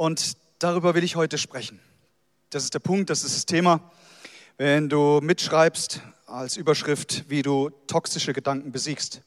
[0.00, 1.78] Und darüber will ich heute sprechen.
[2.48, 3.82] Das ist der Punkt, das ist das Thema.
[4.56, 9.20] Wenn du mitschreibst als Überschrift, wie du toxische Gedanken besiegst.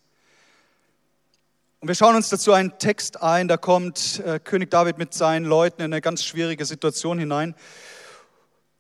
[1.80, 5.46] Und wir schauen uns dazu einen Text ein, da kommt äh, König David mit seinen
[5.46, 7.54] Leuten in eine ganz schwierige Situation hinein.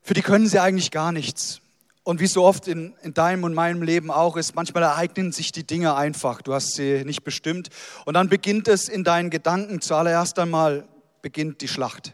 [0.01, 1.61] Für die können sie eigentlich gar nichts.
[2.01, 5.51] Und wie so oft in, in deinem und meinem Leben auch ist, manchmal ereignen sich
[5.51, 6.41] die Dinge einfach.
[6.41, 7.69] Du hast sie nicht bestimmt.
[8.05, 9.79] Und dann beginnt es in deinen Gedanken.
[9.79, 10.87] Zuallererst einmal
[11.23, 12.13] beginnt die Schlacht.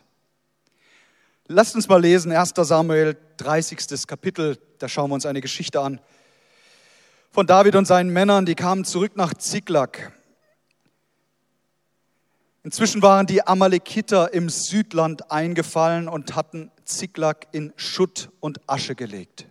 [1.48, 4.08] Lasst uns mal lesen, 1 Samuel, 30.
[4.08, 4.58] Kapitel.
[4.78, 6.00] Da schauen wir uns eine Geschichte an.
[7.32, 10.14] Von David und seinen Männern, die kamen zurück nach Ziklag.
[12.64, 19.48] Inzwischen waren die Amalekiter im Südland eingefallen und hatten Ziklag in Schutt und Asche gelegt.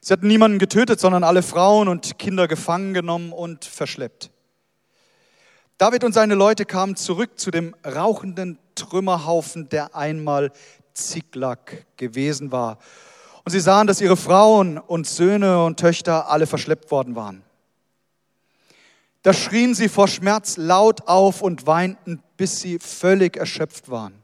[0.00, 4.31] Sie hatten niemanden getötet, sondern alle Frauen und Kinder gefangen genommen und verschleppt.
[5.82, 10.52] David und seine Leute kamen zurück zu dem rauchenden Trümmerhaufen, der einmal
[10.94, 11.58] Ziklag
[11.96, 12.78] gewesen war.
[13.42, 17.42] Und sie sahen, dass ihre Frauen und Söhne und Töchter alle verschleppt worden waren.
[19.22, 24.22] Da schrien sie vor Schmerz laut auf und weinten, bis sie völlig erschöpft waren.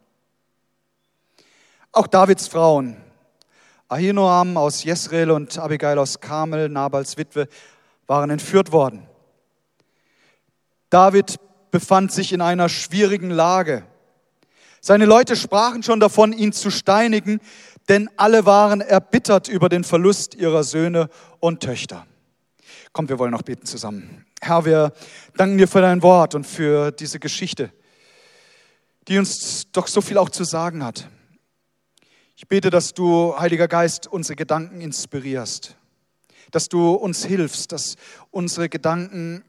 [1.91, 2.99] Auch Davids Frauen,
[3.89, 7.49] Ahinoam aus Jesreel und Abigail aus Karmel, Nabals Witwe,
[8.07, 9.09] waren entführt worden.
[10.89, 13.85] David befand sich in einer schwierigen Lage.
[14.81, 17.41] Seine Leute sprachen schon davon, ihn zu steinigen,
[17.89, 21.09] denn alle waren erbittert über den Verlust ihrer Söhne
[21.41, 22.07] und Töchter.
[22.93, 24.25] Kommt, wir wollen noch beten zusammen.
[24.41, 24.93] Herr, wir
[25.37, 27.73] danken dir für dein Wort und für diese Geschichte,
[29.09, 31.09] die uns doch so viel auch zu sagen hat.
[32.37, 35.77] Ich bete, dass du, Heiliger Geist, unsere Gedanken inspirierst,
[36.53, 37.97] dass du uns hilfst, dass
[38.31, 39.43] unsere Gedanken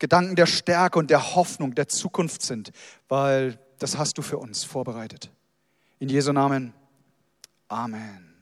[0.00, 2.72] Gedanken der Stärke und der Hoffnung, der Zukunft sind,
[3.08, 5.30] weil das hast du für uns vorbereitet.
[6.00, 6.74] In Jesu Namen.
[7.68, 8.34] Amen.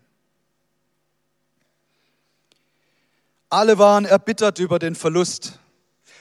[3.51, 5.59] Alle waren erbittert über den Verlust.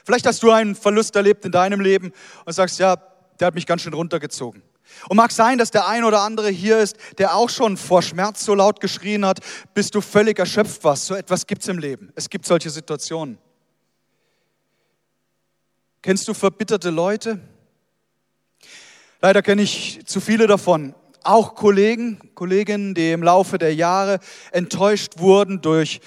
[0.04, 2.12] Vielleicht hast du einen Verlust erlebt in deinem Leben
[2.44, 2.96] und sagst, ja,
[3.38, 4.62] der hat mich ganz schön runtergezogen.
[5.08, 8.44] Und mag sein, dass der ein oder andere hier ist, der auch schon vor Schmerz
[8.44, 9.40] so laut geschrien hat,
[9.74, 11.06] bis du völlig erschöpft warst.
[11.06, 12.10] So etwas gibt es im Leben.
[12.16, 13.38] Es gibt solche Situationen.
[16.00, 17.40] Kennst du verbitterte Leute?
[19.20, 20.94] Leider kenne ich zu viele davon.
[21.24, 24.20] Auch Kollegen, Kolleginnen, die im Laufe der Jahre
[24.52, 26.00] enttäuscht wurden durch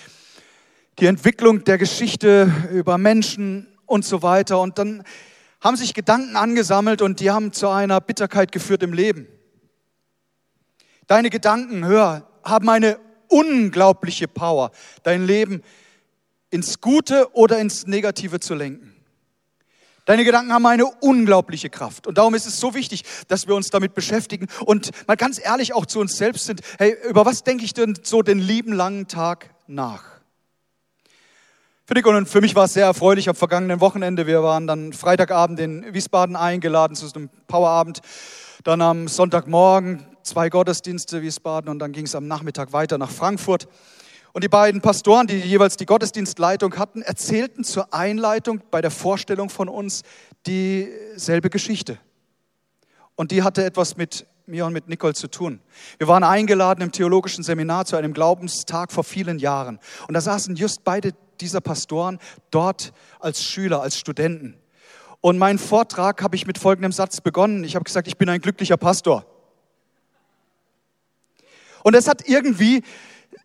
[0.98, 4.62] die Entwicklung der Geschichte über Menschen und so weiter.
[4.62, 5.04] Und dann
[5.60, 9.28] haben sich Gedanken angesammelt und die haben zu einer Bitterkeit geführt im Leben.
[11.08, 12.98] Deine Gedanken, hör, haben eine
[13.28, 14.72] unglaubliche Power,
[15.04, 15.62] dein Leben
[16.50, 18.91] ins Gute oder ins Negative zu lenken.
[20.06, 22.08] Deine Gedanken haben eine unglaubliche Kraft.
[22.08, 25.74] Und darum ist es so wichtig, dass wir uns damit beschäftigen und mal ganz ehrlich
[25.74, 26.62] auch zu uns selbst sind.
[26.80, 30.04] Hey, über was denke ich denn so den lieben langen Tag nach?
[31.86, 34.26] Für dich und für mich war es sehr erfreulich am vergangenen Wochenende.
[34.26, 38.02] Wir waren dann Freitagabend in Wiesbaden eingeladen zu einem Powerabend.
[38.64, 43.68] Dann am Sonntagmorgen zwei Gottesdienste Wiesbaden und dann ging es am Nachmittag weiter nach Frankfurt.
[44.34, 49.50] Und die beiden Pastoren, die jeweils die Gottesdienstleitung hatten, erzählten zur Einleitung bei der Vorstellung
[49.50, 50.04] von uns
[50.46, 52.00] dieselbe Geschichte.
[53.16, 55.62] Und die hatte etwas mit mir und mit Nicole zu tun.
[55.98, 59.80] Wir waren eingeladen im theologischen Seminar zu einem Glaubenstag vor vielen Jahren.
[60.08, 62.20] Und da saßen just beide dieser Pastoren
[62.52, 64.58] dort als Schüler, als Studenten.
[65.20, 67.64] Und meinen Vortrag habe ich mit folgendem Satz begonnen.
[67.64, 69.26] Ich habe gesagt, ich bin ein glücklicher Pastor.
[71.84, 72.84] Und es hat irgendwie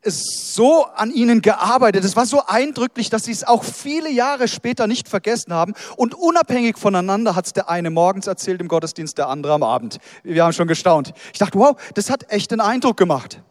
[0.02, 2.04] so an ihnen gearbeitet.
[2.04, 5.74] Es war so eindrücklich, dass sie es auch viele Jahre später nicht vergessen haben.
[5.96, 9.98] Und unabhängig voneinander hat es der eine morgens erzählt im Gottesdienst, der andere am Abend.
[10.22, 11.12] Wir haben schon gestaunt.
[11.32, 13.42] Ich dachte, wow, das hat echt einen Eindruck gemacht.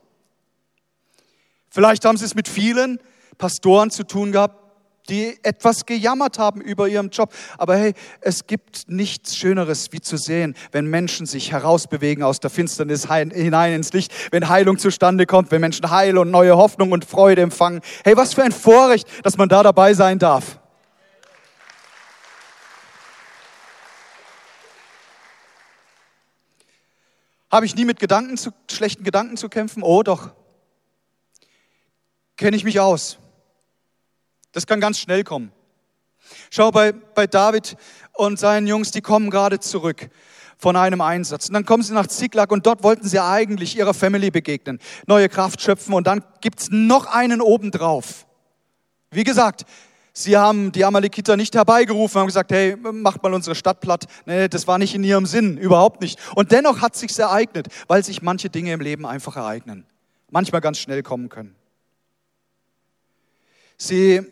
[1.69, 2.99] Vielleicht haben sie es mit vielen
[3.37, 4.64] Pastoren zu tun gehabt,
[5.09, 7.33] die etwas gejammert haben über ihren Job.
[7.57, 12.49] Aber hey, es gibt nichts Schöneres, wie zu sehen, wenn Menschen sich herausbewegen aus der
[12.49, 17.05] Finsternis hinein ins Licht, wenn Heilung zustande kommt, wenn Menschen Heil und neue Hoffnung und
[17.05, 17.81] Freude empfangen.
[18.03, 20.59] Hey, was für ein Vorrecht, dass man da dabei sein darf.
[27.51, 29.81] Habe ich nie mit Gedanken zu, schlechten Gedanken zu kämpfen?
[29.81, 30.31] Oh, doch.
[32.35, 33.17] Kenne ich mich aus.
[34.55, 35.51] Das kann ganz schnell kommen.
[36.49, 37.75] Schau bei, bei David
[38.13, 40.09] und seinen Jungs, die kommen gerade zurück
[40.57, 41.49] von einem Einsatz.
[41.49, 45.27] Und dann kommen sie nach Ziklag und dort wollten sie eigentlich ihrer Family begegnen, neue
[45.27, 48.25] Kraft schöpfen und dann gibt's noch einen obendrauf.
[49.11, 49.65] Wie gesagt,
[50.17, 54.05] Sie haben die Amalekiter nicht herbeigerufen, haben gesagt, hey, macht mal unsere Stadt platt.
[54.25, 56.17] Nee, das war nicht in ihrem Sinn, überhaupt nicht.
[56.33, 59.85] Und dennoch hat sich's ereignet, weil sich manche Dinge im Leben einfach ereignen.
[60.29, 61.53] Manchmal ganz schnell kommen können.
[63.77, 64.25] Sie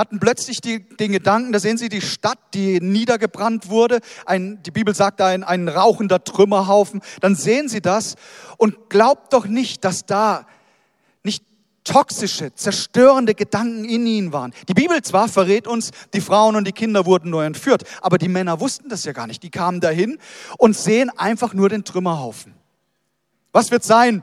[0.00, 4.70] hatten plötzlich die, den Gedanken, da sehen Sie die Stadt, die niedergebrannt wurde, ein, die
[4.70, 8.16] Bibel sagt ein, ein rauchender Trümmerhaufen, dann sehen Sie das
[8.56, 10.46] und glaubt doch nicht, dass da
[11.22, 11.44] nicht
[11.84, 14.54] toxische, zerstörende Gedanken in ihnen waren.
[14.68, 18.28] Die Bibel zwar verrät uns, die Frauen und die Kinder wurden nur entführt, aber die
[18.28, 19.42] Männer wussten das ja gar nicht.
[19.42, 20.18] Die kamen dahin
[20.56, 22.54] und sehen einfach nur den Trümmerhaufen.
[23.52, 24.22] Was wird sein?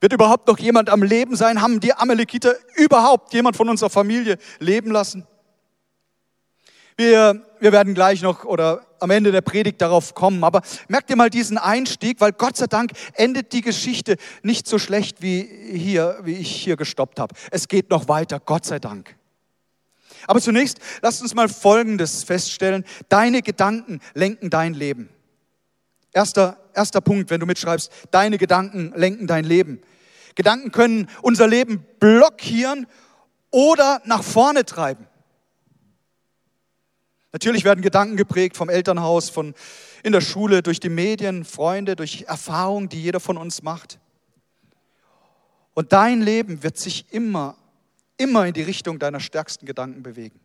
[0.00, 1.60] Wird überhaupt noch jemand am Leben sein?
[1.60, 5.26] Haben die Amalekiter überhaupt jemand von unserer Familie leben lassen?
[6.96, 10.44] Wir, wir werden gleich noch oder am Ende der Predigt darauf kommen.
[10.44, 14.78] Aber merkt ihr mal diesen Einstieg, weil Gott sei Dank endet die Geschichte nicht so
[14.78, 17.34] schlecht wie hier, wie ich hier gestoppt habe.
[17.50, 19.16] Es geht noch weiter, Gott sei Dank.
[20.26, 22.84] Aber zunächst lasst uns mal Folgendes feststellen.
[23.08, 25.08] Deine Gedanken lenken dein Leben.
[26.12, 29.80] Erster, erster Punkt, wenn du mitschreibst, deine Gedanken lenken dein Leben.
[30.34, 32.86] Gedanken können unser Leben blockieren
[33.50, 35.06] oder nach vorne treiben.
[37.32, 39.54] Natürlich werden Gedanken geprägt vom Elternhaus, von
[40.02, 43.98] in der Schule, durch die Medien, Freunde, durch Erfahrungen, die jeder von uns macht.
[45.74, 47.56] Und dein Leben wird sich immer,
[48.16, 50.40] immer in die Richtung deiner stärksten Gedanken bewegen.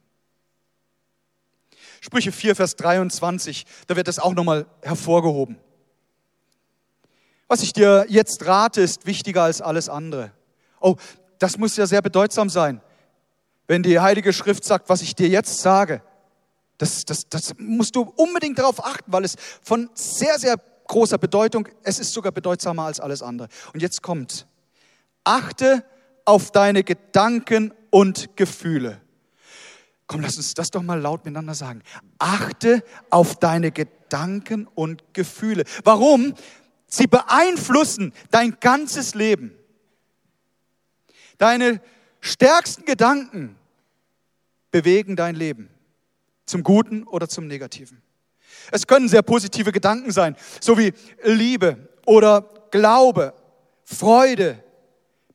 [2.02, 5.58] Sprüche 4, Vers 23, da wird das auch nochmal hervorgehoben.
[7.48, 10.32] Was ich dir jetzt rate, ist wichtiger als alles andere.
[10.80, 10.96] Oh,
[11.40, 12.82] das muss ja sehr bedeutsam sein,
[13.68, 16.02] wenn die Heilige Schrift sagt, was ich dir jetzt sage.
[16.78, 20.58] Das, das, das musst du unbedingt darauf achten, weil es von sehr, sehr
[20.88, 23.48] großer Bedeutung, es ist sogar bedeutsamer als alles andere.
[23.74, 24.48] Und jetzt kommt,
[25.24, 25.84] achte
[26.26, 29.02] auf deine Gedanken und Gefühle.
[30.08, 31.82] Komm, lass uns das doch mal laut miteinander sagen.
[32.20, 35.64] Achte auf deine Gedanken und Gefühle.
[35.84, 36.36] Warum?
[36.88, 39.56] Sie beeinflussen dein ganzes Leben.
[41.38, 41.82] Deine
[42.22, 43.56] stärksten Gedanken
[44.72, 45.70] bewegen dein Leben.
[46.46, 48.02] Zum Guten oder zum Negativen.
[48.72, 50.94] Es können sehr positive Gedanken sein, so wie
[51.24, 53.34] Liebe oder Glaube,
[53.84, 54.64] Freude,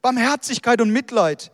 [0.03, 1.53] Barmherzigkeit und Mitleid,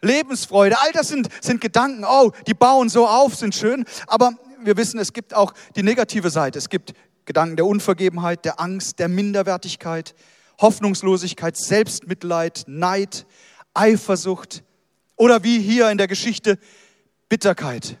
[0.00, 0.80] Lebensfreude.
[0.80, 3.84] All das sind, sind Gedanken, oh, die bauen so auf, sind schön.
[4.06, 4.32] Aber
[4.62, 6.58] wir wissen, es gibt auch die negative Seite.
[6.58, 6.94] Es gibt
[7.30, 10.16] Gedanken der Unvergebenheit, der Angst, der Minderwertigkeit,
[10.60, 13.24] Hoffnungslosigkeit, Selbstmitleid, Neid,
[13.72, 14.64] Eifersucht
[15.14, 16.58] oder wie hier in der Geschichte
[17.28, 17.98] Bitterkeit.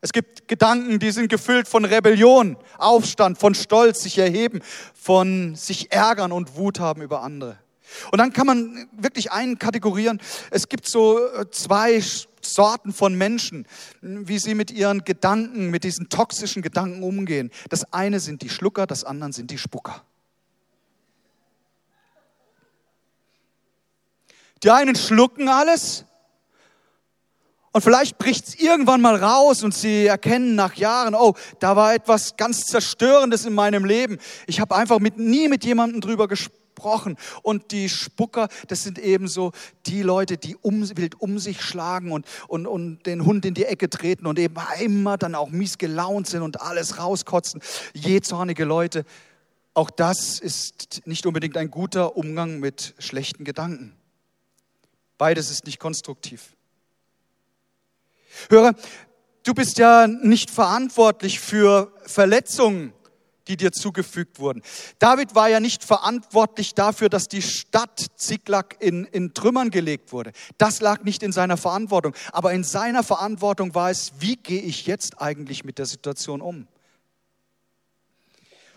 [0.00, 4.62] Es gibt Gedanken, die sind gefüllt von Rebellion, Aufstand, von Stolz, sich erheben,
[4.94, 7.58] von sich ärgern und Wut haben über andere.
[8.10, 10.20] Und dann kann man wirklich einen kategorieren.
[10.50, 12.02] Es gibt so äh, zwei
[12.40, 13.66] Sorten von Menschen,
[14.00, 17.50] wie sie mit ihren Gedanken, mit diesen toxischen Gedanken umgehen.
[17.70, 20.02] Das eine sind die Schlucker, das andere sind die Spucker.
[24.62, 26.06] Die einen schlucken alles
[27.72, 31.92] und vielleicht bricht es irgendwann mal raus und sie erkennen nach Jahren, oh, da war
[31.92, 34.18] etwas ganz Zerstörendes in meinem Leben.
[34.46, 36.63] Ich habe einfach mit, nie mit jemandem drüber gesprochen.
[37.42, 39.52] Und die Spucker, das sind eben so
[39.86, 43.64] die Leute, die um, wild um sich schlagen und, und, und den Hund in die
[43.64, 47.60] Ecke treten und eben immer dann auch mies gelaunt sind und alles rauskotzen.
[47.94, 49.04] Jähzornige Leute.
[49.74, 53.94] Auch das ist nicht unbedingt ein guter Umgang mit schlechten Gedanken.
[55.18, 56.54] Beides ist nicht konstruktiv.
[58.50, 58.74] Höre,
[59.44, 62.92] du bist ja nicht verantwortlich für Verletzungen,
[63.48, 64.62] die dir zugefügt wurden.
[64.98, 70.32] David war ja nicht verantwortlich dafür, dass die Stadt Ziklag in, in Trümmern gelegt wurde.
[70.58, 72.14] Das lag nicht in seiner Verantwortung.
[72.32, 76.66] Aber in seiner Verantwortung war es, wie gehe ich jetzt eigentlich mit der Situation um?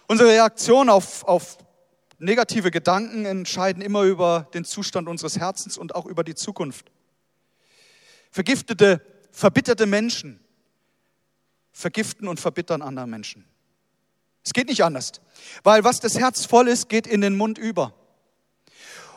[0.08, 1.58] Unsere Reaktion auf, auf
[2.20, 6.92] negative Gedanken entscheiden immer über den Zustand unseres Herzens und auch über die Zukunft.
[8.32, 9.02] Vergiftete
[9.38, 10.40] verbitterte Menschen
[11.72, 13.46] vergiften und verbittern andere Menschen.
[14.48, 15.12] Es geht nicht anders,
[15.64, 17.94] weil was das Herz voll ist, geht in den Mund über.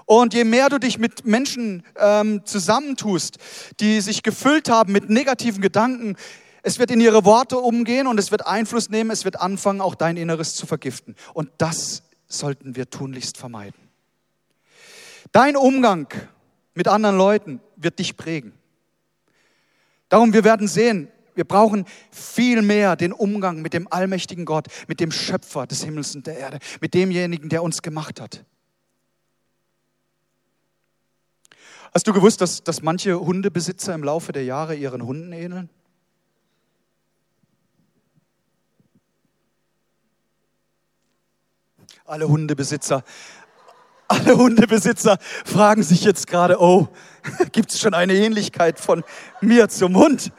[0.05, 3.39] Und je mehr du dich mit Menschen ähm, zusammentust,
[3.79, 6.17] die sich gefüllt haben mit negativen Gedanken,
[6.65, 9.95] es wird in ihre Worte umgehen und es wird Einfluss nehmen, es wird anfangen, auch
[9.95, 11.15] dein Inneres zu vergiften.
[11.33, 13.89] Und das sollten wir tunlichst vermeiden.
[15.31, 16.09] Dein Umgang
[16.75, 18.53] mit anderen Leuten wird dich prägen.
[20.09, 25.01] Darum, wir werden sehen, wir brauchen viel mehr den Umgang mit dem allmächtigen Gott, mit
[25.01, 28.45] dem Schöpfer des Himmels und der Erde, mit demjenigen, der uns gemacht hat.
[31.93, 35.69] Hast du gewusst, dass, dass manche Hundebesitzer im Laufe der Jahre ihren Hunden ähneln?
[42.05, 43.05] Alle Hundebesitzer,
[44.07, 46.89] alle Hundebesitzer fragen sich jetzt gerade, oh,
[47.53, 49.05] gibt es schon eine Ähnlichkeit von
[49.41, 50.33] mir zum Hund?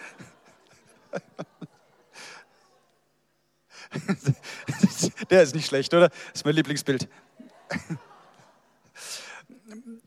[5.30, 6.10] Der ist nicht schlecht, oder?
[6.10, 7.08] Das ist mein Lieblingsbild.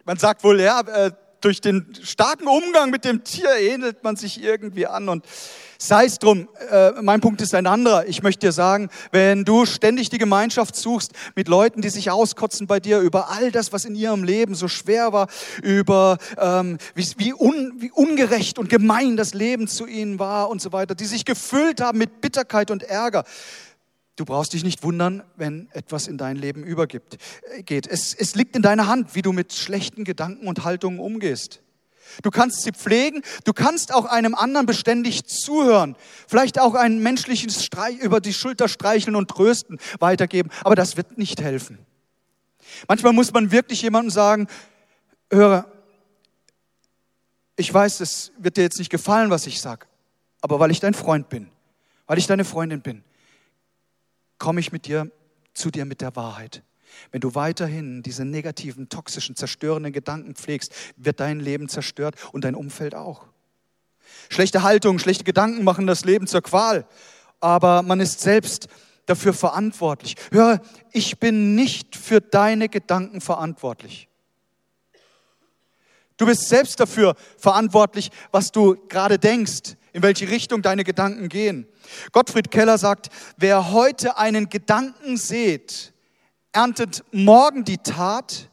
[0.05, 4.43] Man sagt wohl, ja, äh, durch den starken Umgang mit dem Tier ähnelt man sich
[4.43, 5.27] irgendwie an und
[5.79, 6.49] sei es drum.
[6.71, 8.07] Äh, mein Punkt ist ein anderer.
[8.07, 12.67] Ich möchte dir sagen, wenn du ständig die Gemeinschaft suchst mit Leuten, die sich auskotzen
[12.67, 15.29] bei dir über all das, was in ihrem Leben so schwer war,
[15.63, 20.61] über ähm, wie, wie, un, wie ungerecht und gemein das Leben zu ihnen war und
[20.61, 23.25] so weiter, die sich gefüllt haben mit Bitterkeit und Ärger,
[24.17, 27.19] Du brauchst dich nicht wundern, wenn etwas in dein Leben übergibt,
[27.69, 27.81] äh.
[27.89, 31.64] Es, es liegt in deiner Hand, wie du mit schlechten Gedanken und Haltungen umgehst.
[32.23, 35.97] Du kannst sie pflegen, du kannst auch einem anderen beständig zuhören,
[36.29, 41.19] vielleicht auch einen menschlichen Streich über die Schulter streicheln und trösten, weitergeben, aber das wird
[41.19, 41.79] nicht helfen.
[42.89, 44.49] Manchmal muss man wirklich jemandem sagen,
[45.31, 45.67] höre,
[47.57, 49.87] ich weiß, es wird dir jetzt nicht gefallen, was ich sage,
[50.41, 51.51] aber weil ich dein Freund bin,
[52.07, 53.05] weil ich deine Freundin bin,
[54.39, 55.11] komme ich mit dir
[55.55, 56.63] zu dir mit der Wahrheit.
[57.11, 62.55] Wenn du weiterhin diese negativen, toxischen, zerstörenden Gedanken pflegst, wird dein Leben zerstört und dein
[62.55, 63.27] Umfeld auch.
[64.29, 66.87] Schlechte Haltung, schlechte Gedanken machen das Leben zur Qual,
[67.41, 68.69] aber man ist selbst
[69.07, 70.17] dafür verantwortlich.
[70.31, 70.61] Höre,
[70.93, 74.09] ich bin nicht für deine Gedanken verantwortlich.
[76.17, 81.67] Du bist selbst dafür verantwortlich, was du gerade denkst, in welche Richtung deine Gedanken gehen.
[82.13, 85.94] Gottfried Keller sagt, wer heute einen Gedanken sät,
[86.55, 88.49] erntet morgen die Tat,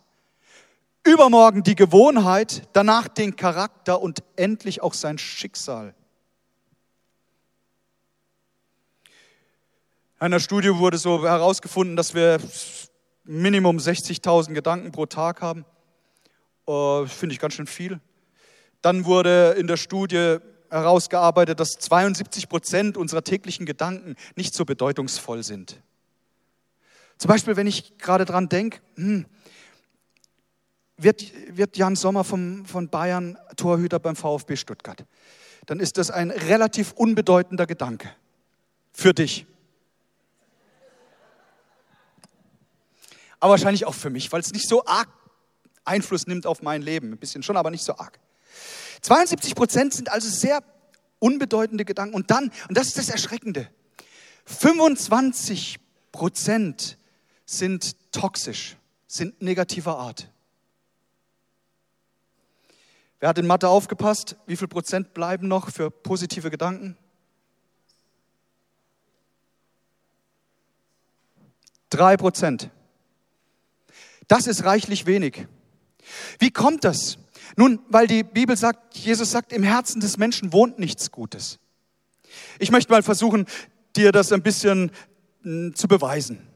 [1.04, 5.94] übermorgen die Gewohnheit, danach den Charakter und endlich auch sein Schicksal.
[10.20, 12.40] In einer Studie wurde so herausgefunden, dass wir
[13.24, 15.66] Minimum 60.000 Gedanken pro Tag haben.
[16.68, 18.00] Uh, Finde ich ganz schön viel.
[18.82, 20.38] Dann wurde in der Studie
[20.70, 25.82] herausgearbeitet, dass 72 Prozent unserer täglichen Gedanken nicht so bedeutungsvoll sind.
[27.22, 29.28] Zum Beispiel, wenn ich gerade dran denke, hm,
[30.98, 31.24] wird,
[31.56, 35.06] wird Jan Sommer vom, von Bayern Torhüter beim VfB Stuttgart,
[35.68, 38.10] dann ist das ein relativ unbedeutender Gedanke
[38.92, 39.46] für dich.
[43.40, 45.08] Aber wahrscheinlich auch für mich, weil es nicht so arg
[45.86, 47.12] Einfluss nimmt auf mein Leben.
[47.12, 48.20] Ein bisschen schon, aber nicht so arg.
[49.02, 50.64] 72 Prozent sind also sehr
[51.20, 52.16] unbedeutende Gedanken.
[52.16, 53.70] Und dann, und das ist das Erschreckende,
[54.46, 55.78] 25
[56.12, 56.98] Prozent
[57.52, 58.78] sind toxisch,
[59.08, 60.30] sind negativer Art.
[63.20, 64.36] Wer hat in Mathe aufgepasst?
[64.48, 66.98] Wie viel Prozent bleiben noch für positive Gedanken?
[71.90, 72.70] Drei Prozent.
[74.28, 75.46] Das ist reichlich wenig.
[76.40, 77.18] Wie kommt das?
[77.58, 81.60] Nun, weil die Bibel sagt, Jesus sagt, im Herzen des Menschen wohnt nichts Gutes.
[82.60, 83.46] Ich möchte mal versuchen,
[83.96, 84.92] dir das ein bisschen
[85.44, 86.48] hm, zu beweisen.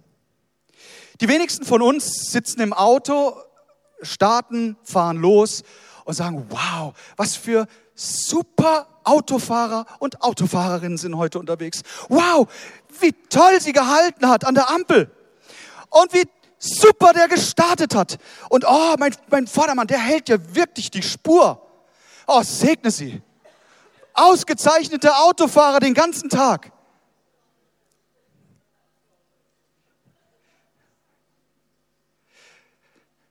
[1.21, 3.35] Die wenigsten von uns sitzen im Auto,
[4.01, 5.63] starten, fahren los
[6.03, 11.83] und sagen, wow, was für super Autofahrer und Autofahrerinnen sind heute unterwegs.
[12.09, 12.47] Wow,
[12.99, 15.09] wie toll sie gehalten hat an der Ampel.
[15.89, 16.23] Und wie
[16.57, 18.17] super der gestartet hat.
[18.49, 21.61] Und oh, mein, mein Vordermann, der hält ja wirklich die Spur.
[22.27, 23.21] Oh, segne sie.
[24.13, 26.71] Ausgezeichnete Autofahrer den ganzen Tag.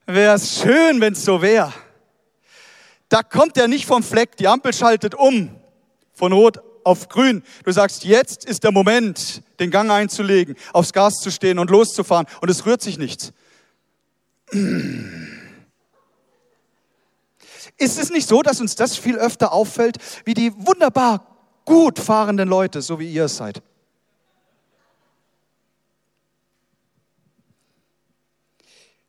[0.06, 1.73] Wäre es schön, wenn es so wäre.
[3.08, 5.50] Da kommt er nicht vom Fleck, die Ampel schaltet um
[6.12, 7.42] von Rot auf grün.
[7.64, 12.26] Du sagst, jetzt ist der Moment, den Gang einzulegen, aufs Gas zu stehen und loszufahren
[12.40, 13.32] und es rührt sich nichts.
[17.78, 21.26] Ist es nicht so, dass uns das viel öfter auffällt, wie die wunderbar
[21.64, 23.62] gut fahrenden Leute, so wie ihr es seid?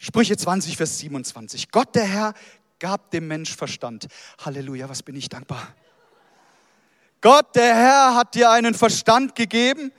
[0.06, 1.72] Sprüche 20, Vers 27.
[1.72, 2.36] Gott der Herr
[2.78, 4.06] gab dem Mensch Verstand.
[4.38, 5.74] Halleluja, was bin ich dankbar.
[7.22, 9.92] Gott, der Herr, hat dir einen Verstand gegeben,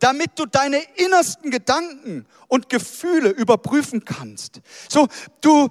[0.00, 4.60] damit du deine innersten Gedanken und Gefühle überprüfen kannst.
[4.90, 5.08] So,
[5.40, 5.70] du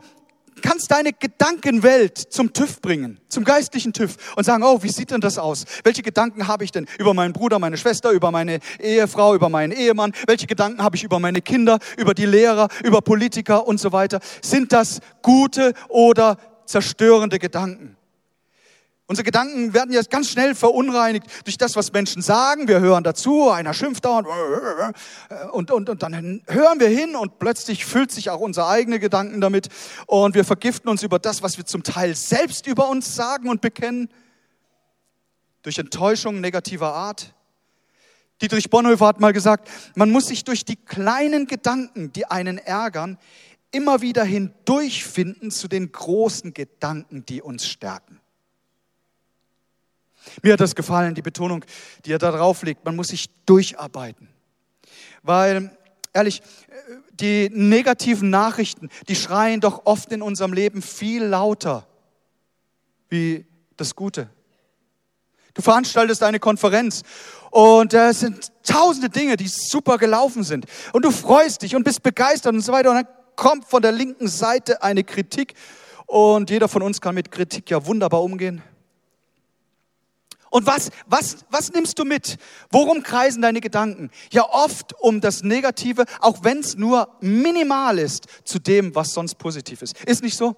[0.62, 5.22] kannst deine Gedankenwelt zum TÜV bringen, zum geistlichen TÜV und sagen, oh, wie sieht denn
[5.22, 5.66] das aus?
[5.84, 9.72] Welche Gedanken habe ich denn über meinen Bruder, meine Schwester, über meine Ehefrau, über meinen
[9.72, 10.14] Ehemann?
[10.28, 14.20] Welche Gedanken habe ich über meine Kinder, über die Lehrer, über Politiker und so weiter?
[14.42, 17.98] Sind das gute oder zerstörende Gedanken.
[19.14, 22.68] Unsere Gedanken werden jetzt ganz schnell verunreinigt durch das, was Menschen sagen.
[22.68, 24.28] Wir hören dazu, einer schimpft dauernd
[25.52, 29.40] und, und, und dann hören wir hin und plötzlich füllt sich auch unsere eigene Gedanken
[29.40, 29.70] damit
[30.08, 33.62] und wir vergiften uns über das, was wir zum Teil selbst über uns sagen und
[33.62, 34.10] bekennen,
[35.62, 37.36] durch Enttäuschung negativer Art.
[38.42, 43.20] Dietrich Bonhoeffer hat mal gesagt, man muss sich durch die kleinen Gedanken, die einen ärgern,
[43.70, 48.23] immer wieder hindurchfinden zu den großen Gedanken, die uns stärken.
[50.42, 51.66] Mir hat das gefallen, die Betonung,
[52.06, 52.86] die er da drauf legt.
[52.86, 54.30] Man muss sich durcharbeiten.
[55.22, 55.76] Weil,
[56.14, 56.42] ehrlich,
[57.12, 61.88] die negativen Nachrichten, die schreien doch oft in unserem Leben viel lauter
[63.10, 63.46] wie
[63.78, 64.30] das Gute.
[65.54, 67.04] Du veranstaltest eine Konferenz
[67.52, 70.66] und es sind tausende Dinge, die super gelaufen sind.
[70.94, 72.90] Und du freust dich und bist begeistert und so weiter.
[72.90, 75.54] Und dann kommt von der linken Seite eine Kritik
[76.08, 78.64] und jeder von uns kann mit Kritik ja wunderbar umgehen.
[80.54, 82.38] Und was, was, was nimmst du mit?
[82.70, 84.12] Worum kreisen deine Gedanken?
[84.32, 89.40] Ja, oft um das Negative, auch wenn es nur minimal ist, zu dem, was sonst
[89.40, 90.00] positiv ist.
[90.04, 90.56] Ist nicht so?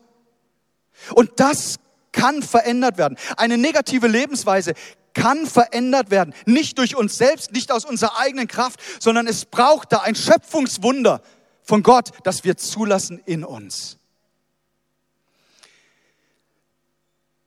[1.14, 1.78] Und das
[2.12, 3.18] kann verändert werden.
[3.38, 4.74] Eine negative Lebensweise
[5.14, 6.34] kann verändert werden.
[6.46, 11.22] Nicht durch uns selbst, nicht aus unserer eigenen Kraft, sondern es braucht da ein Schöpfungswunder
[11.64, 13.98] von Gott, das wir zulassen in uns.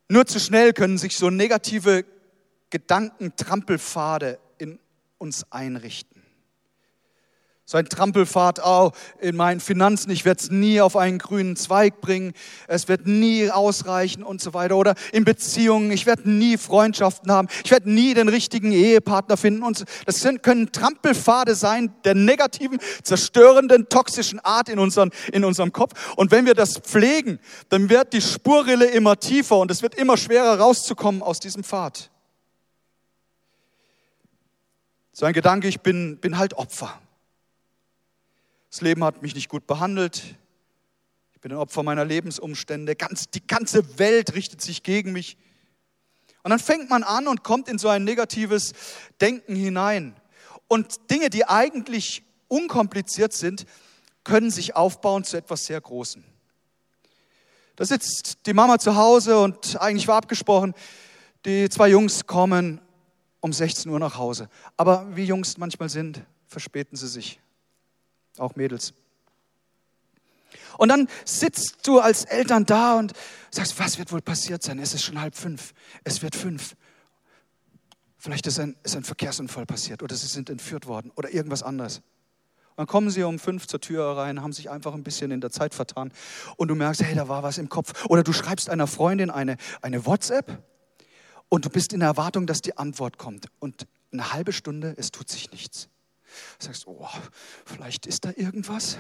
[0.09, 2.07] Nur zu schnell können sich so negative
[2.71, 4.79] Gedankentrampelpfade in
[5.19, 6.19] uns einrichten.
[7.71, 10.11] So ein Trampelpfad auch in meinen Finanzen.
[10.11, 12.33] Ich werde es nie auf einen grünen Zweig bringen.
[12.67, 14.75] Es wird nie ausreichen und so weiter.
[14.75, 15.91] Oder in Beziehungen.
[15.91, 17.49] Ich werde nie Freundschaften haben.
[17.63, 19.63] Ich werde nie den richtigen Ehepartner finden.
[19.63, 26.15] Und das können Trampelpfade sein der negativen, zerstörenden, toxischen Art in, unseren, in unserem Kopf.
[26.17, 30.17] Und wenn wir das pflegen, dann wird die Spurrille immer tiefer und es wird immer
[30.17, 32.11] schwerer rauszukommen aus diesem Pfad.
[35.19, 36.97] So ein Gedanke, ich bin, bin halt Opfer.
[38.71, 40.23] Das Leben hat mich nicht gut behandelt.
[41.33, 42.95] Ich bin ein Opfer meiner Lebensumstände.
[42.95, 45.37] Ganz, die ganze Welt richtet sich gegen mich.
[46.45, 48.75] Und dann fängt man an und kommt in so ein negatives
[49.21, 50.15] Denken hinein.
[50.69, 53.67] Und Dinge, die eigentlich unkompliziert sind,
[54.23, 56.23] können sich aufbauen zu etwas sehr Großem.
[57.75, 60.75] Da sitzt die Mama zu Hause und eigentlich war abgesprochen,
[61.45, 62.81] die zwei Jungs kommen
[63.41, 64.49] um 16 Uhr nach Hause.
[64.77, 67.41] Aber wie Jungs manchmal sind, verspäten sie sich.
[68.39, 68.95] Auch Mädels.
[70.79, 73.13] Und dann sitzt du als Eltern da und
[73.51, 74.79] sagst, was wird wohl passiert sein?
[74.79, 75.75] Es ist schon halb fünf.
[76.05, 76.77] Es wird fünf.
[78.17, 82.03] Vielleicht ist ein, ist ein Verkehrsunfall passiert oder sie sind entführt worden oder irgendwas anderes.
[82.77, 85.51] Dann kommen sie um fünf zur Tür rein, haben sich einfach ein bisschen in der
[85.51, 86.13] Zeit vertan
[86.57, 88.07] und du merkst, hey, da war was im Kopf.
[88.07, 90.63] Oder du schreibst einer Freundin eine, eine WhatsApp
[91.49, 93.47] und du bist in der Erwartung, dass die Antwort kommt.
[93.59, 95.89] Und eine halbe Stunde, es tut sich nichts.
[96.59, 97.07] Du sagst, oh,
[97.65, 98.99] vielleicht ist da irgendwas.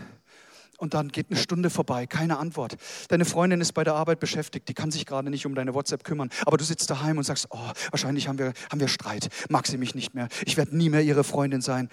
[0.78, 2.76] Und dann geht eine Stunde vorbei, keine Antwort.
[3.08, 6.04] Deine Freundin ist bei der Arbeit beschäftigt, die kann sich gerade nicht um deine WhatsApp
[6.04, 6.30] kümmern.
[6.46, 9.76] Aber du sitzt daheim und sagst, oh, wahrscheinlich haben wir, haben wir Streit, mag sie
[9.76, 11.88] mich nicht mehr, ich werde nie mehr ihre Freundin sein.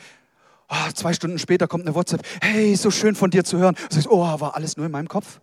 [0.70, 3.76] Oh, zwei Stunden später kommt eine WhatsApp, hey, so schön von dir zu hören.
[3.90, 5.40] Du sagst, oh, war alles nur in meinem Kopf?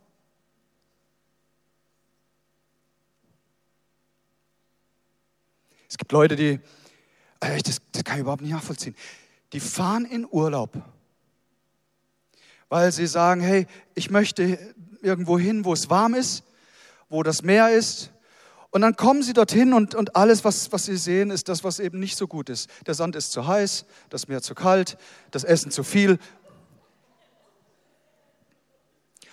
[5.92, 6.59] Es gibt Leute, die,
[7.40, 8.96] äh, das, das kann ich überhaupt nicht nachvollziehen,
[9.52, 10.81] die fahren in Urlaub,
[12.70, 14.59] weil sie sagen, hey, ich möchte
[15.02, 16.44] irgendwo hin, wo es warm ist,
[17.11, 18.11] wo das Meer ist.
[18.70, 21.78] Und dann kommen sie dorthin und, und alles, was, was sie sehen, ist das, was
[21.78, 22.70] eben nicht so gut ist.
[22.87, 24.96] Der Sand ist zu heiß, das Meer zu kalt,
[25.31, 26.18] das Essen zu viel.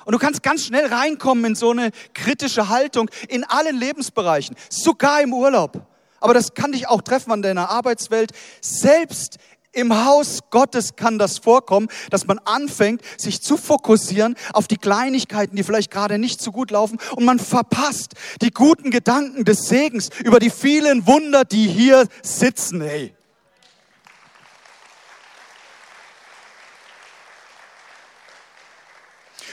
[0.03, 5.21] Und du kannst ganz schnell reinkommen in so eine kritische Haltung in allen Lebensbereichen, sogar
[5.21, 5.87] im Urlaub
[6.19, 8.31] aber das kann dich auch treffen an deiner Arbeitswelt.
[8.61, 9.37] Selbst
[9.71, 15.55] im Haus Gottes kann das vorkommen, dass man anfängt, sich zu fokussieren auf die Kleinigkeiten,
[15.55, 20.09] die vielleicht gerade nicht so gut laufen und man verpasst die guten Gedanken des Segens
[20.23, 22.81] über die vielen Wunder, die hier sitzen.
[22.81, 23.13] Hey.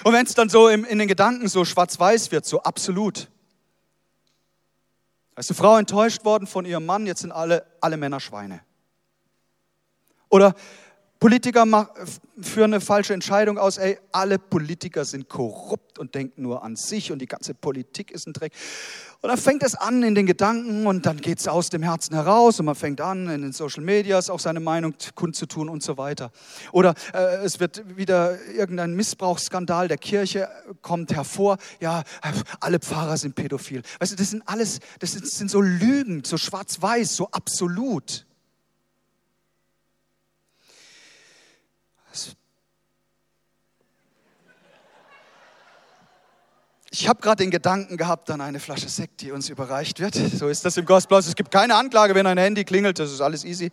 [0.02, 3.28] Und wenn es dann so in den Gedanken so schwarz-weiß wird, so absolut,
[5.36, 8.62] da ist eine Frau enttäuscht worden von ihrem Mann, jetzt sind alle, alle Männer Schweine.
[10.30, 10.54] Oder
[11.18, 11.88] Politiker
[12.42, 13.78] führen eine falsche Entscheidung aus.
[13.78, 18.26] Ey, alle Politiker sind korrupt und denken nur an sich und die ganze Politik ist
[18.26, 18.52] ein Dreck.
[19.22, 22.14] Und dann fängt es an in den Gedanken und dann geht es aus dem Herzen
[22.14, 25.96] heraus und man fängt an, in den Social Medias auch seine Meinung kundzutun und so
[25.96, 26.30] weiter.
[26.72, 30.48] Oder äh, es wird wieder irgendein Missbrauchsskandal der Kirche
[30.82, 31.56] kommt hervor.
[31.80, 32.02] Ja,
[32.60, 33.82] alle Pfarrer sind pädophil.
[34.00, 38.25] Weißt du, das sind alles, das sind, sind so Lügen, so schwarz-weiß, so absolut.
[46.98, 50.14] Ich habe gerade den Gedanken gehabt an eine Flasche Sekt, die uns überreicht wird.
[50.14, 51.26] So ist das im Gospelhaus.
[51.26, 52.98] Es gibt keine Anklage, wenn ein Handy klingelt.
[52.98, 53.70] Das ist alles easy.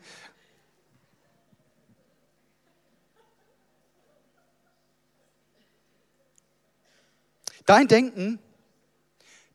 [7.65, 8.39] Dein Denken,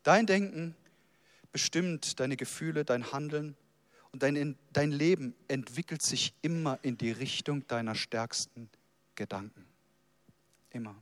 [0.03, 0.75] dein Denken
[1.53, 3.55] bestimmt deine Gefühle, dein Handeln
[4.13, 8.71] und dein, dein Leben entwickelt sich immer in die Richtung deiner stärksten
[9.15, 9.67] Gedanken.
[10.71, 10.95] Immer.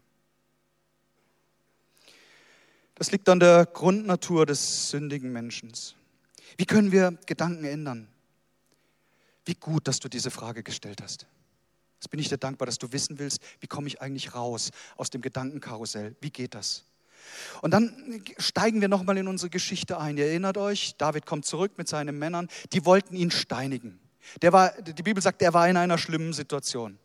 [2.97, 5.71] Das liegt an der Grundnatur des sündigen Menschen.
[6.57, 8.09] Wie können wir Gedanken ändern?
[9.45, 11.27] Wie gut, dass du diese Frage gestellt hast.
[12.01, 15.11] Jetzt bin ich dir dankbar, dass du wissen willst, wie komme ich eigentlich raus aus
[15.11, 16.17] dem Gedankenkarussell?
[16.21, 16.85] Wie geht das?
[17.61, 20.17] Und dann steigen wir nochmal in unsere Geschichte ein.
[20.17, 24.01] Ihr erinnert euch, David kommt zurück mit seinen Männern, die wollten ihn steinigen.
[24.41, 26.99] Der war, die Bibel sagt, er war in einer schlimmen Situation.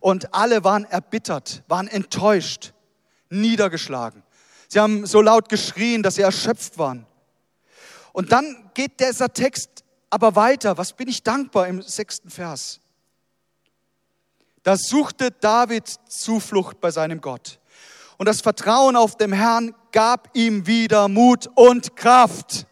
[0.00, 2.72] Und alle waren erbittert, waren enttäuscht,
[3.30, 4.21] niedergeschlagen.
[4.72, 7.04] Sie haben so laut geschrien, dass sie erschöpft waren.
[8.14, 10.78] Und dann geht dieser Text aber weiter.
[10.78, 12.80] Was bin ich dankbar im sechsten Vers?
[14.62, 17.60] Da suchte David Zuflucht bei seinem Gott.
[18.16, 22.66] Und das Vertrauen auf dem Herrn gab ihm wieder Mut und Kraft.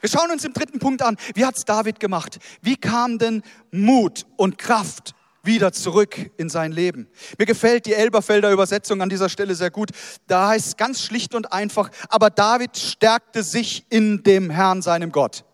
[0.00, 2.40] Wir schauen uns im dritten Punkt an, wie hat es David gemacht?
[2.62, 7.08] Wie kam denn Mut und Kraft wieder zurück in sein Leben.
[7.38, 9.90] Mir gefällt die Elberfelder Übersetzung an dieser Stelle sehr gut.
[10.26, 15.12] Da heißt es ganz schlicht und einfach, aber David stärkte sich in dem Herrn, seinem
[15.12, 15.44] Gott.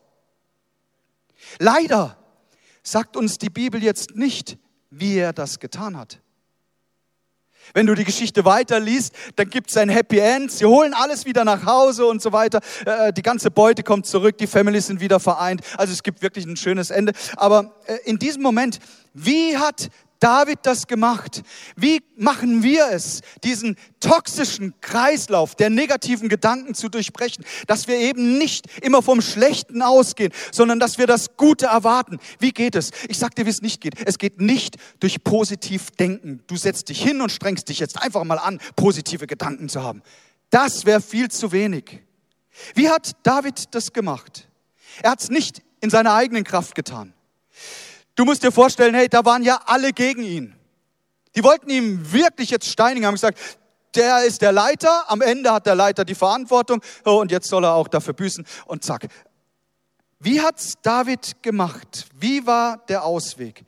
[1.59, 2.17] Leider
[2.83, 4.59] sagt uns die Bibel jetzt nicht,
[4.91, 6.21] wie er das getan hat.
[7.75, 10.51] Wenn du die Geschichte weiterliest, dann gibt es ein Happy End.
[10.51, 12.61] Sie holen alles wieder nach Hause und so weiter.
[12.85, 15.63] Äh, die ganze Beute kommt zurück, die Families sind wieder vereint.
[15.77, 17.13] Also es gibt wirklich ein schönes Ende.
[17.37, 18.81] Aber äh, in diesem Moment,
[19.15, 21.43] wie hat David das gemacht?
[21.77, 28.39] Wie machen wir es, diesen toxischen Kreislauf der negativen Gedanken zu durchbrechen, dass wir eben
[28.39, 32.19] nicht immer vom Schlechten ausgehen, sondern dass wir das Gute erwarten?
[32.39, 32.91] Wie geht es?
[33.09, 33.95] Ich sag dir, wie es nicht geht.
[34.07, 36.43] Es geht nicht durch positiv Denken.
[36.47, 40.03] Du setzt dich hin und strengst dich jetzt einfach mal an, positive Gedanken zu haben.
[40.51, 42.01] Das wäre viel zu wenig.
[42.75, 44.49] Wie hat David das gemacht?
[45.03, 47.15] Er hat es nicht in seiner eigenen Kraft getan.
[48.15, 50.55] Du musst dir vorstellen, hey, da waren ja alle gegen ihn.
[51.35, 53.39] Die wollten ihm wirklich jetzt steinigen, haben gesagt,
[53.95, 57.65] der ist der Leiter, am Ende hat der Leiter die Verantwortung oh, und jetzt soll
[57.65, 59.09] er auch dafür büßen und zack.
[60.19, 62.07] Wie hat's David gemacht?
[62.15, 63.65] Wie war der Ausweg?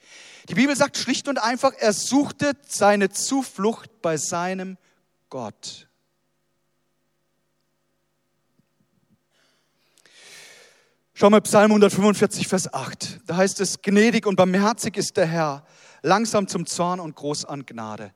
[0.49, 4.77] Die Bibel sagt schlicht und einfach, er suchte seine Zuflucht bei seinem
[5.31, 5.89] Gott.
[11.23, 13.21] Schau mal Psalm 145, Vers 8.
[13.27, 15.65] Da heißt es, gnädig und barmherzig ist der Herr,
[16.03, 18.13] langsam zum Zorn und groß an Gnade.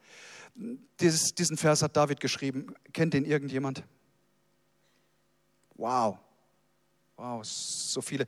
[0.99, 2.75] Dieses, diesen Vers hat David geschrieben.
[2.93, 3.85] Kennt den irgendjemand?
[5.77, 6.19] Wow.
[7.17, 8.27] Wow, so viele.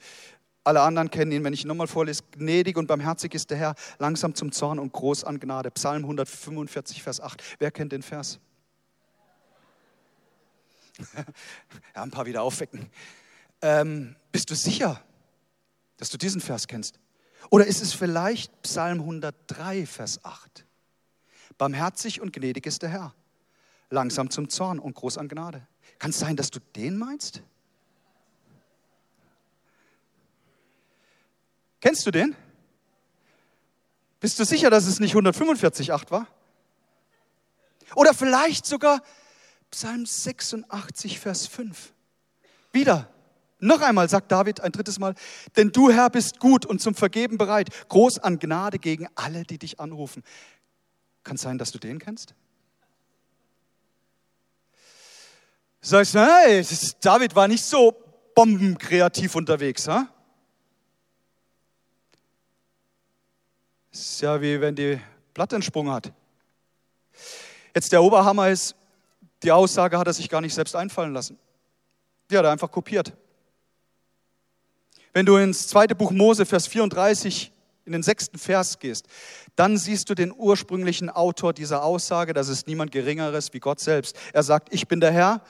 [0.63, 2.23] Alle anderen kennen ihn, wenn ich ihn nochmal vorlese.
[2.31, 5.73] Gnädig und barmherzig ist der Herr, langsam zum Zorn und groß an Gnade.
[5.73, 7.43] Psalm 145, Vers 8.
[7.59, 8.39] Wer kennt den Vers?
[11.97, 12.89] ja, ein paar wieder aufwecken.
[13.63, 15.03] Ähm, bist du sicher,
[15.97, 16.99] dass du diesen Vers kennst?
[17.51, 20.65] Oder ist es vielleicht Psalm 103, Vers 8?
[21.57, 23.15] Barmherzig und gnädig ist der Herr,
[23.91, 25.67] langsam zum Zorn und groß an Gnade.
[25.99, 27.43] Kann es sein, dass du den meinst?
[31.81, 32.37] Kennst du den?
[34.21, 36.27] Bist du sicher, dass es nicht 145, 8 war?
[37.95, 39.03] Oder vielleicht sogar
[39.71, 41.93] Psalm 86, Vers 5.
[42.73, 43.09] Wieder,
[43.61, 45.15] noch einmal sagt David ein drittes Mal,
[45.57, 49.59] denn du Herr bist gut und zum Vergeben bereit, groß an Gnade gegen alle, die
[49.59, 50.23] dich anrufen.
[51.25, 52.35] Kann es sein, dass du den kennst?
[55.81, 56.65] Sagst du, hey,
[57.01, 57.95] David war nicht so
[58.35, 60.09] bombenkreativ unterwegs, ha?
[63.99, 65.01] ist ja wie wenn die
[65.35, 66.13] Platte entsprungen hat.
[67.75, 68.75] Jetzt der Oberhammer ist,
[69.43, 71.39] die Aussage hat er sich gar nicht selbst einfallen lassen.
[72.31, 73.13] Die hat er einfach kopiert.
[75.13, 77.53] Wenn du ins zweite Buch Mose, Vers 34,
[77.85, 79.07] in den sechsten Vers gehst,
[79.57, 84.17] dann siehst du den ursprünglichen Autor dieser Aussage, das ist niemand Geringeres wie Gott selbst.
[84.33, 85.43] Er sagt, ich bin der Herr,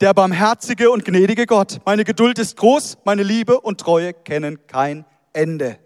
[0.00, 1.80] der barmherzige und gnädige Gott.
[1.84, 5.78] Meine Geduld ist groß, meine Liebe und Treue kennen kein Ende.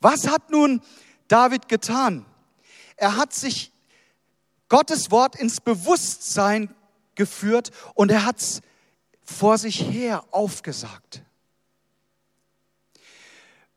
[0.00, 0.80] Was hat nun
[1.28, 2.26] David getan?
[2.96, 3.70] Er hat sich
[4.68, 6.74] Gottes Wort ins Bewusstsein
[7.14, 8.62] geführt und er hat es
[9.22, 11.22] vor sich her aufgesagt.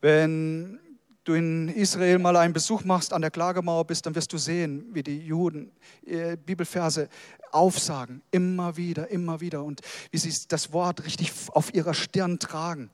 [0.02, 0.80] Wenn
[1.24, 4.86] du in Israel mal einen Besuch machst, an der Klagemauer bist, dann wirst du sehen,
[4.94, 5.72] wie die Juden
[6.06, 7.10] äh, Bibelverse
[7.52, 9.82] aufsagen, immer wieder, immer wieder und
[10.12, 12.92] wie sie das Wort richtig auf ihrer Stirn tragen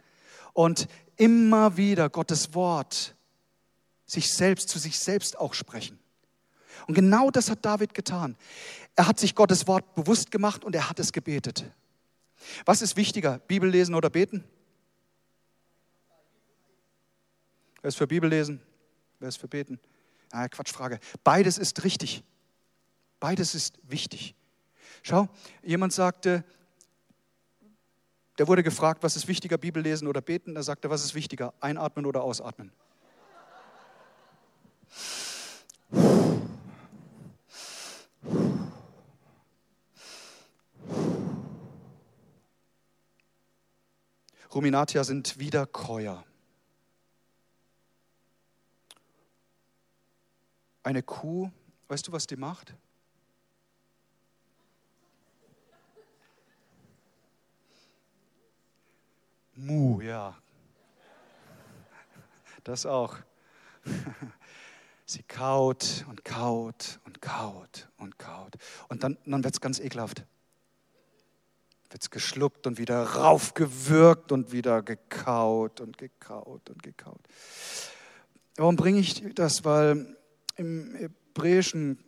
[0.53, 0.87] und
[1.17, 3.15] immer wieder Gottes Wort
[4.05, 5.99] sich selbst zu sich selbst auch sprechen.
[6.87, 8.35] Und genau das hat David getan.
[8.95, 11.71] Er hat sich Gottes Wort bewusst gemacht und er hat es gebetet.
[12.65, 14.43] Was ist wichtiger, Bibel lesen oder beten?
[17.81, 18.61] Wer ist für Bibel lesen?
[19.19, 19.79] Wer ist für beten?
[20.31, 20.99] Ah, Quatschfrage.
[21.23, 22.23] Beides ist richtig.
[23.19, 24.35] Beides ist wichtig.
[25.03, 25.29] Schau,
[25.63, 26.43] jemand sagte,
[28.37, 30.55] der wurde gefragt, was ist wichtiger, Bibel lesen oder beten?
[30.55, 32.71] Da sagte, was ist wichtiger, einatmen oder ausatmen?
[44.53, 46.25] Ruminatia sind Wiederkäuer.
[50.83, 51.51] Eine Kuh,
[51.87, 52.73] weißt du, was die macht?
[59.55, 60.35] Mu, ja.
[62.63, 63.15] Das auch.
[65.05, 68.55] Sie kaut und kaut und kaut und kaut.
[68.87, 70.25] Und dann, dann wird es ganz ekelhaft.
[71.91, 77.19] Wird es geschluckt und wieder raufgewürgt und wieder gekaut und gekaut und gekaut.
[78.55, 79.65] Warum bringe ich das?
[79.65, 80.15] Weil
[80.55, 81.99] im Hebräischen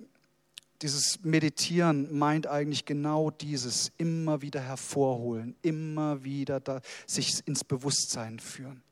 [0.81, 8.39] dieses Meditieren meint eigentlich genau dieses, immer wieder hervorholen, immer wieder da, sich ins Bewusstsein
[8.39, 8.83] führen.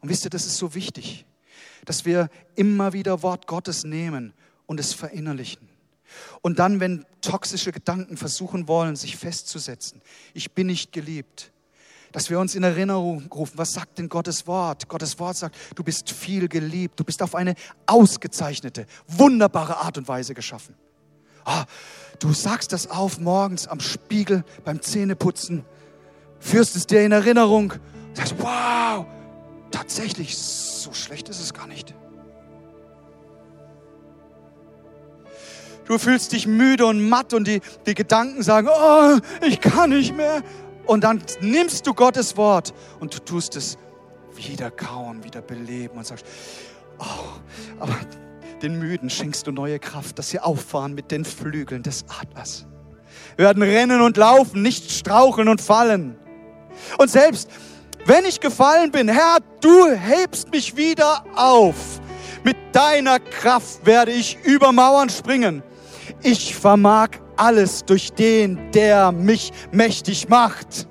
[0.00, 1.26] Und wisst ihr, das ist so wichtig,
[1.84, 4.32] dass wir immer wieder Wort Gottes nehmen
[4.66, 5.71] und es verinnerlichen.
[6.40, 10.02] Und dann, wenn toxische Gedanken versuchen wollen, sich festzusetzen,
[10.34, 11.52] ich bin nicht geliebt,
[12.12, 14.88] dass wir uns in Erinnerung rufen, was sagt denn Gottes Wort?
[14.88, 17.54] Gottes Wort sagt, du bist viel geliebt, du bist auf eine
[17.86, 20.74] ausgezeichnete, wunderbare Art und Weise geschaffen.
[21.44, 21.62] Oh,
[22.20, 25.64] du sagst das auf morgens am Spiegel beim Zähneputzen,
[26.38, 27.72] führst es dir in Erinnerung,
[28.14, 29.06] sagst, wow,
[29.70, 31.94] tatsächlich, so schlecht ist es gar nicht.
[35.86, 40.16] Du fühlst dich müde und matt und die, die Gedanken sagen, oh, ich kann nicht
[40.16, 40.42] mehr.
[40.86, 43.78] Und dann nimmst du Gottes Wort und du tust es
[44.34, 46.26] wieder kauen, wieder beleben und sagst,
[46.98, 47.04] oh,
[47.78, 47.94] aber
[48.62, 52.66] den Müden schenkst du neue Kraft, dass sie auffahren mit den Flügeln des Adlers.
[53.36, 56.16] Wir werden rennen und laufen, nicht straucheln und fallen.
[56.98, 57.50] Und selbst
[58.04, 62.00] wenn ich gefallen bin, Herr, du hebst mich wieder auf.
[62.42, 65.62] Mit deiner Kraft werde ich über Mauern springen.
[66.22, 70.86] Ich vermag alles durch den, der mich mächtig macht.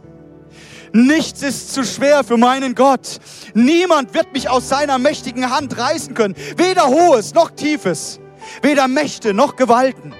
[0.93, 3.19] Nichts ist zu schwer für meinen Gott.
[3.53, 6.35] Niemand wird mich aus seiner mächtigen Hand reißen können.
[6.57, 8.19] Weder hohes noch tiefes.
[8.61, 10.13] Weder Mächte noch Gewalten.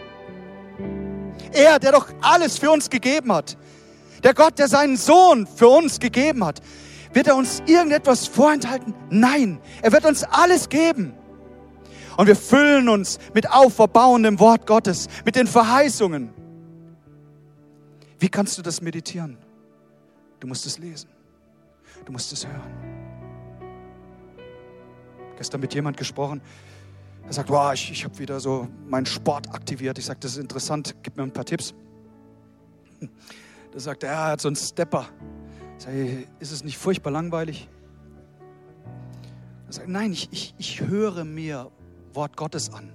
[1.52, 3.58] Er, der doch alles für uns gegeben hat.
[4.24, 6.62] Der Gott, der seinen Sohn für uns gegeben hat.
[7.12, 8.94] Wird er uns irgendetwas vorenthalten?
[9.10, 11.14] Nein, er wird uns alles geben.
[12.22, 16.32] Und wir füllen uns mit auferbauendem Wort Gottes, mit den Verheißungen.
[18.20, 19.40] Wie kannst du das meditieren?
[20.40, 21.10] Du musst es lesen.
[22.06, 22.72] Du musst es hören.
[25.36, 26.44] Gestern mit jemand gesprochen,
[27.26, 29.98] er sagt, wow, ich, ich habe wieder so meinen Sport aktiviert.
[29.98, 31.74] Ich sage, das ist interessant, gib mir ein paar Tipps.
[33.72, 35.08] Da sagt er, er hat so einen Stepper.
[35.80, 37.68] Ich sage, ist es nicht furchtbar langweilig?
[39.66, 41.72] Er sagt, nein, ich, ich, ich höre mir
[42.16, 42.94] Wort Gottes an.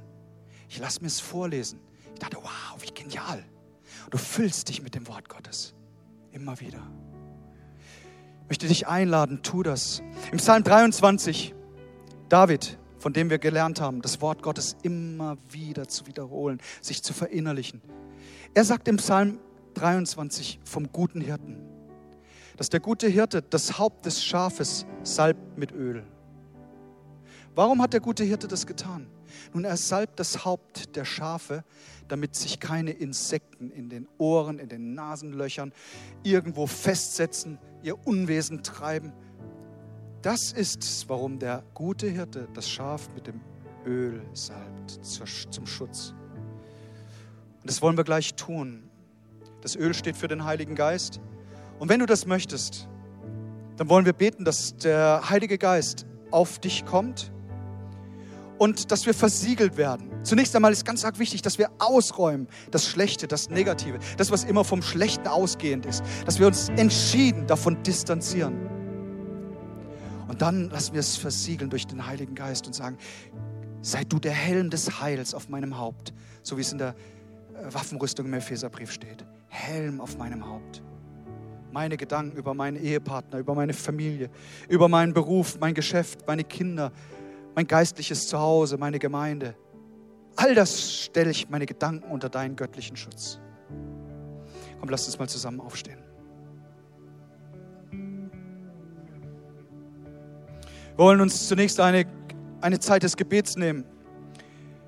[0.68, 1.80] Ich lasse mir es vorlesen.
[2.14, 3.44] Ich dachte, wow, wie genial.
[4.10, 5.74] Du füllst dich mit dem Wort Gottes.
[6.32, 6.82] Immer wieder.
[8.42, 10.02] Ich möchte dich einladen, tu das.
[10.30, 11.54] Im Psalm 23,
[12.28, 17.12] David, von dem wir gelernt haben, das Wort Gottes immer wieder zu wiederholen, sich zu
[17.12, 17.82] verinnerlichen.
[18.54, 19.38] Er sagt im Psalm
[19.74, 21.58] 23 vom guten Hirten,
[22.56, 26.04] dass der gute Hirte das Haupt des Schafes salbt mit Öl.
[27.56, 29.06] Warum hat der gute Hirte das getan?
[29.54, 31.64] Nun, er salbt das Haupt der Schafe,
[32.06, 35.72] damit sich keine Insekten in den Ohren, in den Nasenlöchern
[36.22, 39.14] irgendwo festsetzen, ihr Unwesen treiben.
[40.20, 43.40] Das ist warum der gute Hirte das Schaf mit dem
[43.86, 46.12] Öl salbt zum Schutz.
[47.62, 48.90] Und das wollen wir gleich tun.
[49.62, 51.22] Das Öl steht für den Heiligen Geist.
[51.78, 52.86] Und wenn du das möchtest,
[53.78, 57.32] dann wollen wir beten, dass der Heilige Geist auf dich kommt
[58.58, 60.10] und dass wir versiegelt werden.
[60.22, 64.44] Zunächst einmal ist ganz arg wichtig, dass wir ausräumen das Schlechte, das Negative, das, was
[64.44, 68.68] immer vom Schlechten ausgehend ist, dass wir uns entschieden davon distanzieren.
[70.28, 72.98] Und dann lassen wir es versiegeln durch den Heiligen Geist und sagen,
[73.80, 77.72] sei du der Helm des Heils auf meinem Haupt, so wie es in der äh,
[77.72, 79.24] Waffenrüstung im Epheserbrief steht.
[79.48, 80.82] Helm auf meinem Haupt.
[81.72, 84.30] Meine Gedanken über meinen Ehepartner, über meine Familie,
[84.68, 86.90] über meinen Beruf, mein Geschäft, meine Kinder,
[87.56, 89.56] mein geistliches Zuhause, meine Gemeinde.
[90.36, 93.40] All das stelle ich meine Gedanken unter deinen göttlichen Schutz.
[94.78, 95.98] Komm, lass uns mal zusammen aufstehen.
[100.90, 102.04] Wir wollen uns zunächst eine,
[102.60, 103.86] eine Zeit des Gebets nehmen.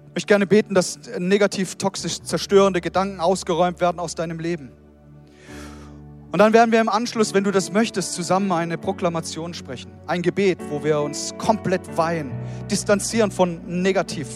[0.09, 4.72] Ich möchte gerne beten, dass negativ, toxisch zerstörende Gedanken ausgeräumt werden aus deinem Leben.
[6.30, 9.92] Und dann werden wir im Anschluss, wenn du das möchtest, zusammen eine Proklamation sprechen.
[10.06, 12.32] Ein Gebet, wo wir uns komplett weihen,
[12.70, 14.28] distanzieren von negativ,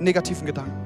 [0.00, 0.76] negativen Gedanken.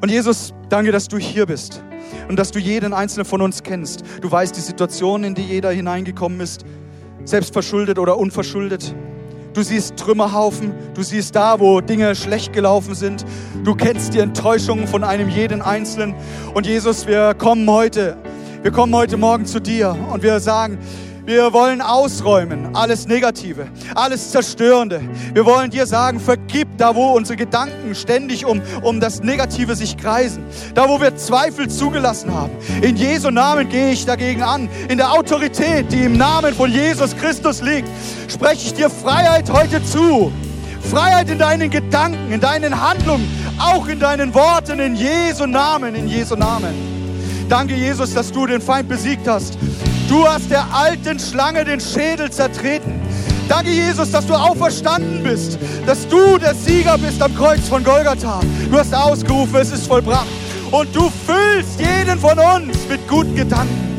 [0.00, 1.82] Und Jesus, danke, dass du hier bist
[2.28, 4.02] und dass du jeden einzelnen von uns kennst.
[4.20, 6.64] Du weißt die Situation, in die jeder hineingekommen ist
[7.24, 8.94] selbst verschuldet oder unverschuldet.
[9.54, 13.24] Du siehst Trümmerhaufen, du siehst da, wo Dinge schlecht gelaufen sind.
[13.64, 16.14] Du kennst die Enttäuschungen von einem jeden Einzelnen.
[16.54, 18.16] Und Jesus, wir kommen heute,
[18.62, 20.78] wir kommen heute Morgen zu dir und wir sagen,
[21.24, 25.00] wir wollen ausräumen alles Negative, alles Zerstörende.
[25.34, 29.96] Wir wollen dir sagen, vergib da, wo unsere Gedanken ständig um, um das Negative sich
[29.96, 30.44] kreisen.
[30.74, 32.50] Da, wo wir Zweifel zugelassen haben.
[32.82, 34.68] In Jesu Namen gehe ich dagegen an.
[34.88, 37.88] In der Autorität, die im Namen von Jesus Christus liegt,
[38.28, 40.32] spreche ich dir Freiheit heute zu.
[40.90, 43.28] Freiheit in deinen Gedanken, in deinen Handlungen,
[43.60, 46.91] auch in deinen Worten, in Jesu Namen, in Jesu Namen.
[47.48, 49.58] Danke, Jesus, dass du den Feind besiegt hast
[50.12, 53.00] Du hast der alten Schlange den Schädel zertreten.
[53.48, 58.40] Danke, Jesus, dass du auferstanden bist, dass du der Sieger bist am Kreuz von Golgatha.
[58.70, 60.26] Du hast ausgerufen, es ist vollbracht.
[60.70, 63.96] Und du füllst jeden von uns mit guten Gedanken.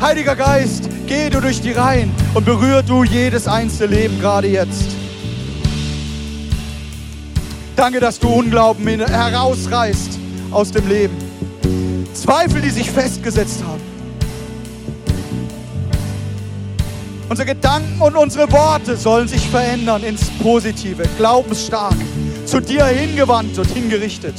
[0.00, 4.86] Heiliger Geist, geh du durch die Reihen und berühr du jedes einzelne Leben gerade jetzt.
[7.74, 10.18] Danke, dass du Unglauben herausreißt
[10.52, 11.33] aus dem Leben.
[12.14, 13.82] Zweifel, die sich festgesetzt haben.
[17.28, 21.96] Unsere Gedanken und unsere Worte sollen sich verändern ins Positive, glaubensstark,
[22.46, 24.34] zu dir hingewandt und hingerichtet.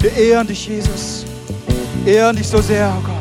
[0.00, 1.24] Wir ehren dich, Jesus.
[2.04, 3.14] Ehren dich so sehr, oh Gott.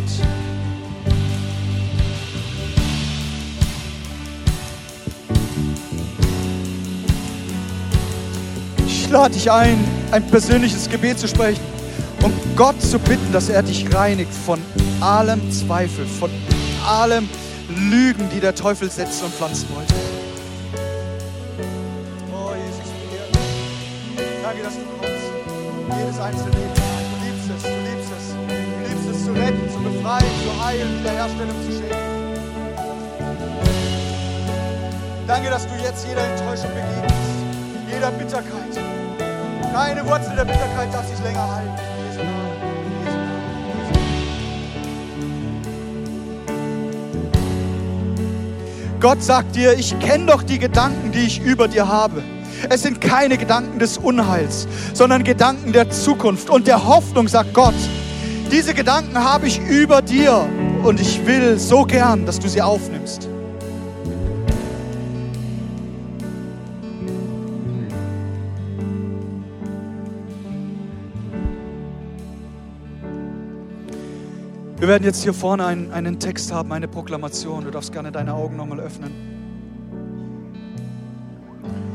[8.87, 9.77] Ich lade dich ein,
[10.11, 11.74] ein persönliches Gebet zu sprechen
[12.25, 14.59] und Gott zu bitten, dass er dich reinigt von
[14.99, 16.31] allem Zweifel, von
[16.87, 17.29] allem
[17.69, 19.93] Lügen, die der Teufel setzen und pflanzen wollte.
[22.33, 22.89] Oh Jesus,
[24.41, 25.99] danke, dass du kommst.
[25.99, 26.73] Jedes einzelne Leben.
[27.11, 28.25] Du liebst es, du liebst es.
[28.33, 31.95] Du liebst es zu retten, zu befreien, zu heilen, Wiederherstellung zu schenken.
[35.27, 37.13] Danke, dass du jetzt jeder Enttäuschung begegnest,
[37.87, 38.79] jeder Bitterkeit.
[39.73, 41.94] Keine Wurzel der Bitterkeit darf sich länger halten.
[49.05, 52.23] Gott sagt dir, ich kenne doch die Gedanken, die ich über dir habe.
[52.71, 57.75] Es sind keine Gedanken des Unheils, sondern Gedanken der Zukunft und der Hoffnung, sagt Gott.
[58.51, 60.49] Diese Gedanken habe ich über dir
[60.81, 63.29] und ich will so gern, dass du sie aufnimmst.
[74.85, 77.63] Wir werden jetzt hier vorne einen, einen Text haben, eine Proklamation.
[77.63, 79.11] Du darfst gerne deine Augen nochmal öffnen.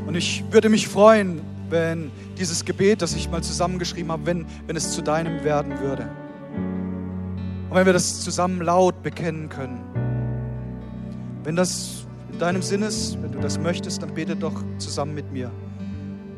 [0.09, 4.75] Und ich würde mich freuen, wenn dieses Gebet, das ich mal zusammengeschrieben habe, wenn, wenn
[4.75, 6.09] es zu deinem werden würde.
[7.69, 9.79] Und wenn wir das zusammen laut bekennen können.
[11.45, 15.31] Wenn das in deinem Sinn ist, wenn du das möchtest, dann bete doch zusammen mit
[15.31, 15.53] mir.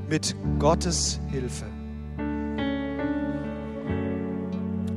[0.07, 1.64] Mit Gottes Hilfe.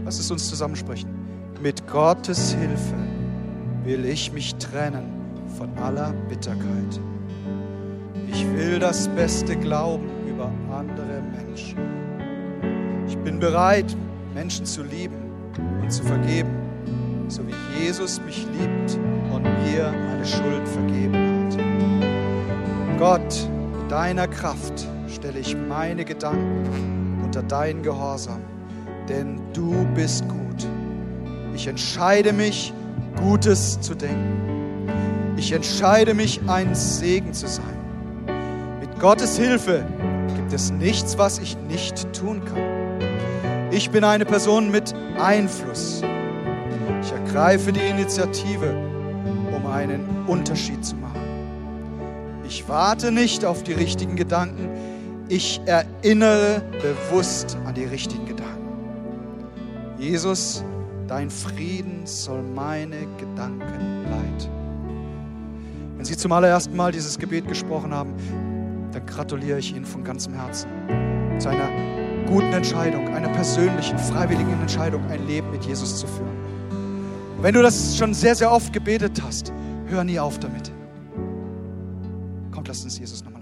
[0.03, 1.14] Lass es uns zusammensprechen.
[1.65, 2.93] Mit Gottes Hilfe
[3.85, 5.09] will ich mich trennen
[5.57, 6.99] von aller Bitterkeit.
[8.31, 11.79] Ich will das Beste glauben über andere Menschen.
[13.07, 13.97] Ich bin bereit,
[14.35, 15.15] Menschen zu lieben
[15.81, 16.51] und zu vergeben,
[17.29, 18.99] so wie Jesus mich liebt
[19.33, 21.15] und mir meine Schuld vergeben
[21.47, 22.99] hat.
[22.99, 23.49] Gott,
[23.81, 28.41] mit deiner Kraft stelle ich meine Gedanken unter deinen Gehorsam,
[29.09, 30.44] denn du bist gut.
[31.55, 32.73] Ich entscheide mich,
[33.15, 34.89] Gutes zu denken.
[35.37, 37.65] Ich entscheide mich, ein Segen zu sein.
[38.81, 39.85] Mit Gottes Hilfe
[40.35, 43.71] gibt es nichts, was ich nicht tun kann.
[43.71, 46.01] Ich bin eine Person mit Einfluss.
[47.01, 48.75] Ich ergreife die Initiative,
[49.55, 51.21] um einen Unterschied zu machen.
[52.45, 54.69] Ich warte nicht auf die richtigen Gedanken,
[55.29, 58.45] ich erinnere bewusst an die richtigen Gedanken.
[59.97, 60.63] Jesus,
[61.07, 64.49] dein Frieden soll meine Gedanken leiten.
[65.95, 68.13] Wenn Sie zum allerersten Mal dieses Gebet gesprochen haben,
[68.91, 70.69] dann gratuliere ich Ihnen von ganzem Herzen
[71.39, 71.69] zu einer
[72.25, 76.35] guten Entscheidung, einer persönlichen, freiwilligen Entscheidung, ein Leben mit Jesus zu führen.
[77.41, 79.51] Wenn du das schon sehr, sehr oft gebetet hast,
[79.87, 80.71] hör nie auf damit.
[82.51, 83.34] Kommt, lass uns Jesus nochmal